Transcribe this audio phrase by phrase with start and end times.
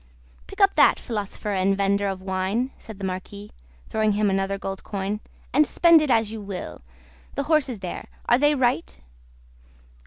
[0.47, 3.51] "Pick up that, philosopher and vendor of wine," said the Marquis,
[3.87, 5.19] throwing him another gold coin,
[5.53, 6.81] "and spend it as you will.
[7.35, 8.99] The horses there; are they right?"